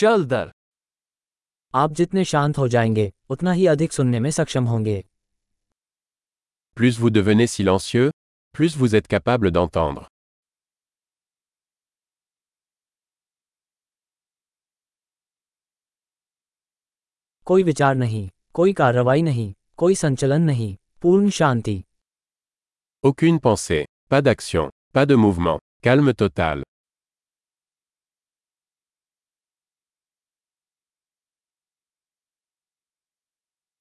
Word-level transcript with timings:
चल 0.00 0.23
दर 0.25 0.51
आप 1.73 1.93
जितने 1.93 2.23
शांत 2.25 2.57
हो 2.57 2.67
जाएंगे 2.67 3.11
उतना 3.29 3.51
ही 3.51 3.65
अधिक 3.67 3.93
सुनने 3.93 4.19
में 4.19 4.29
सक्षम 4.31 4.65
होंगे 4.65 5.03
Plus 6.77 6.97
vous 7.01 7.09
devenez 7.17 7.47
silencieux, 7.53 8.09
plus 8.55 8.75
vous 8.81 8.93
êtes 8.99 9.07
capable 9.13 9.51
d'entendre. 9.55 10.03
कोई 17.47 17.63
विचार 17.63 17.95
नहीं 17.95 18.29
कोई 18.53 18.73
कार्रवाई 18.73 19.21
नहीं 19.21 19.53
कोई 19.77 19.95
संचलन 19.95 20.41
नहीं 20.41 20.75
पूर्ण 21.01 21.29
शांति 21.39 21.83
Aucune 23.03 23.39
pensée, 23.45 23.83
pas 24.11 24.21
d'action, 24.21 24.65
pas 24.95 25.05
de 25.11 25.15
mouvement, 25.21 25.59
calme 25.85 26.13
total. 26.13 26.59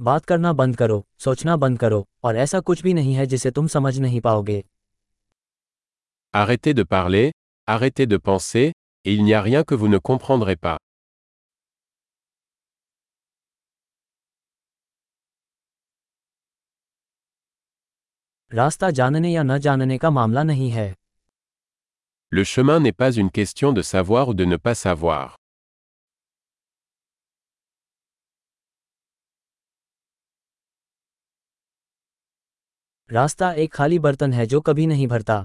बात 0.00 0.24
करना 0.24 0.52
बंद 0.58 0.76
करो 0.76 1.04
सोचना 1.24 1.56
बंद 1.62 1.78
करो 1.78 2.06
और 2.24 2.36
ऐसा 2.36 2.60
कुछ 2.68 2.82
भी 2.82 2.94
नहीं 2.94 3.14
है 3.14 3.26
जिसे 3.26 3.50
तुम 3.50 3.66
समझ 3.68 3.98
नहीं 3.98 4.20
पाओगे 4.20 4.62
Arrêtez 6.34 6.74
de 6.78 6.84
parler, 6.84 7.24
arrêtez 7.68 8.06
de 8.06 8.18
penser, 8.28 8.66
et 9.04 9.14
il 9.14 9.24
n'y 9.24 9.34
a 9.34 9.40
rien 9.42 9.64
que 9.64 9.74
vous 9.74 9.88
ne 9.88 9.98
comprendrez 10.10 10.56
pas. 10.56 10.76
रास्ता 18.52 18.90
जानने 18.90 19.32
या 19.32 19.42
न 19.42 19.58
जानने 19.58 19.98
का 19.98 20.10
मामला 20.10 20.42
नहीं 20.42 20.70
है 20.70 20.88
Le 22.32 22.44
chemin 22.44 22.78
n'est 22.80 22.96
pas 23.02 23.10
une 23.22 23.30
question 23.30 23.72
de 23.72 23.82
savoir 23.82 24.28
ou 24.28 24.34
de 24.34 24.44
ne 24.44 24.56
pas 24.56 24.74
savoir. 24.74 25.36
रास्ता 33.10 33.52
एक 33.62 33.72
खाली 33.74 33.98
बर्तन 33.98 34.32
है 34.32 34.46
जो 34.46 34.60
कभी 34.60 34.86
नहीं 34.86 35.06
भरता 35.08 35.44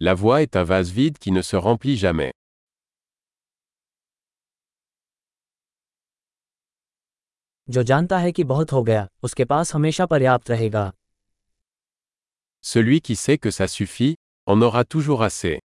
La 0.00 0.14
voie 0.14 0.42
est 0.42 0.56
un 0.56 0.62
vase 0.70 0.90
vide 0.96 1.16
qui 1.18 1.32
ne 1.36 1.42
se 1.42 1.56
remplit 1.68 1.96
jamais. 2.02 2.30
जो 7.68 7.82
जानता 7.82 8.18
है 8.18 8.30
कि 8.32 8.44
बहुत 8.52 8.72
हो 8.72 8.82
गया 8.82 9.06
उसके 9.24 9.44
पास 9.44 9.74
हमेशा 9.74 10.06
पर्याप्त 10.12 10.50
रहेगा 10.50 10.90
Celui 12.64 13.00
qui 13.08 13.14
sait 13.16 13.38
que 13.38 13.50
ça 13.56 13.66
suffit, 13.74 14.14
en 14.46 14.62
aura 14.68 14.84
toujours 14.94 15.22
assez. 15.28 15.58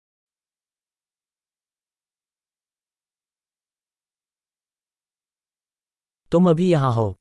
तुम 6.33 6.51
अभी 6.51 6.71
यहाँ 6.71 6.93
हो 6.95 7.15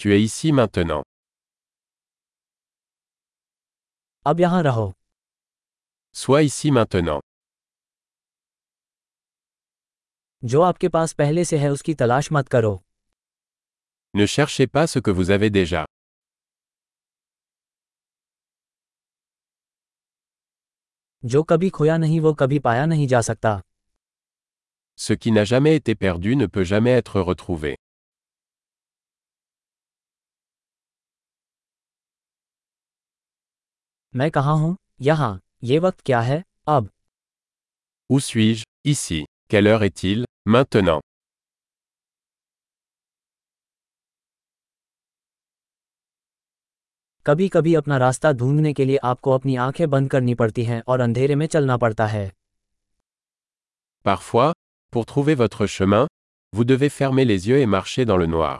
Tu 0.00 0.12
es 0.16 0.20
ici 0.26 0.52
maintenant. 0.58 1.02
अब 4.26 4.40
यहाँ 4.40 4.62
रहो 4.62 4.92
Sois 6.14 6.44
ici 6.48 6.70
maintenant. 6.76 7.20
जो 10.42 10.60
आपके 10.62 10.88
पास 10.88 11.12
पहले 11.12 11.44
से 11.44 11.58
है 11.58 11.70
उसकी 11.70 11.94
तलाश 12.02 12.32
मत 12.32 12.48
करो 12.48 12.74
Ne 14.14 14.26
cherchez 14.34 14.66
pas 14.76 14.86
ce 14.92 14.98
que 14.98 15.10
vous 15.18 15.30
avez 15.30 15.50
déjà. 15.56 15.84
जो 21.22 21.42
कभी 21.42 21.68
खोया 21.70 21.96
नहीं 21.98 22.20
वो 22.20 22.32
कभी 22.42 22.58
पाया 22.66 22.86
नहीं 22.86 23.06
जा 23.08 23.20
सकता 23.30 23.60
Ce 24.98 25.12
qui 25.16 25.30
n'a 25.32 25.44
jamais 25.44 25.74
été 25.76 25.94
perdu 25.94 26.34
ne 26.36 26.46
peut 26.46 26.64
jamais 26.70 26.92
être 27.02 27.20
retrouvé. 27.20 27.74
मैं 34.15 34.29
कहाँ 34.31 34.55
हूँ 34.57 34.75
यहाँ 35.01 35.39
ये 35.63 35.79
वक्त 35.79 36.01
क्या 36.05 36.19
है 36.21 36.43
अब 36.67 36.89
Où 38.09 38.19
suis-je 38.19 38.63
Ici. 38.85 39.25
Quelle 39.49 39.67
heure 39.67 39.83
est-il 39.83 40.25
Maintenant. 40.47 41.01
कभी 47.25 47.47
कभी 47.49 47.73
अपना 47.75 47.97
रास्ता 47.97 48.31
ढूँढने 48.31 48.73
के 48.73 48.85
लिए 48.85 48.97
आपको 49.03 49.31
अपनी 49.31 49.55
आँखें 49.55 49.89
बंद 49.89 50.09
करनी 50.11 50.33
पड़ती 50.35 50.63
हैं 50.63 50.81
और 50.87 50.99
अंधेरे 50.99 51.35
में 51.35 51.45
चलना 51.47 51.77
पड़ता 51.77 52.05
है 52.07 52.31
Parfois, 54.05 54.51
pour 54.93 55.05
trouver 55.11 55.35
votre 55.35 55.65
chemin, 55.75 56.07
vous 56.53 56.65
devez 56.71 56.89
fermer 56.99 57.25
les 57.25 57.47
yeux 57.49 57.59
et 57.59 57.65
marcher 57.65 58.05
dans 58.05 58.19
le 58.23 58.27
noir. 58.35 58.59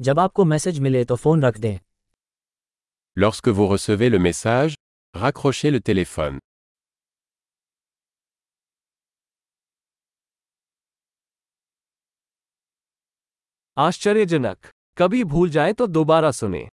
जब 0.00 0.18
आपको 0.18 0.44
मैसेज 0.44 0.78
मिले 0.78 1.04
तो 1.04 1.16
फ़ोन 1.16 1.42
रख 1.42 1.58
दें 1.58 1.78
Lorsque 3.16 3.48
vous 3.48 3.66
recevez 3.68 4.08
le 4.10 4.18
message, 4.18 4.74
raccrochez 5.14 5.70
le 5.70 5.80
téléphone. 5.80 6.38
आश्चर्यजनक 13.76 14.66
कभी 14.96 15.24
भूल 15.24 15.50
जाए 15.50 15.72
तो 15.72 15.86
दोबारा 15.86 16.30
सुने 16.30 16.68